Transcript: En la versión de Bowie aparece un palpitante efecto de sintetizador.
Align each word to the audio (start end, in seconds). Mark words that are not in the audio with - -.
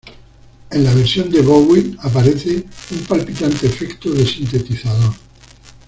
En 0.71 0.83
la 0.83 0.95
versión 0.95 1.29
de 1.29 1.43
Bowie 1.43 1.95
aparece 2.01 2.65
un 2.89 3.03
palpitante 3.07 3.67
efecto 3.67 4.09
de 4.09 4.25
sintetizador. 4.25 5.13